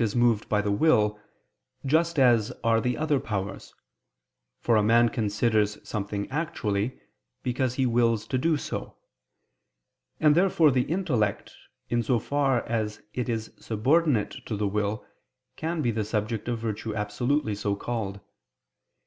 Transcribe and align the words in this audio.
Now 0.00 0.04
it 0.04 0.14
happens 0.14 0.40
that 0.48 0.62
the 0.62 0.62
intellect 0.62 0.62
is 0.62 0.62
moved 0.62 0.62
by 0.62 0.62
the 0.62 0.72
will, 0.80 1.20
just 1.84 2.18
as 2.18 2.52
are 2.64 2.80
the 2.80 2.96
other 2.96 3.20
powers: 3.20 3.74
for 4.58 4.76
a 4.76 4.82
man 4.82 5.10
considers 5.10 5.76
something 5.86 6.26
actually, 6.30 6.98
because 7.42 7.74
he 7.74 7.84
wills 7.84 8.26
to 8.28 8.38
do 8.38 8.56
so. 8.56 8.96
And 10.18 10.34
therefore 10.34 10.70
the 10.70 10.84
intellect, 10.84 11.52
in 11.90 12.02
so 12.02 12.18
far 12.18 12.66
as 12.66 13.02
it 13.12 13.28
is 13.28 13.52
subordinate 13.60 14.36
to 14.46 14.56
the 14.56 14.68
will, 14.68 15.04
can 15.56 15.82
be 15.82 15.90
the 15.90 16.06
subject 16.06 16.48
of 16.48 16.58
virtue 16.58 16.94
absolutely 16.94 17.54
so 17.54 17.76
called. 17.76 18.20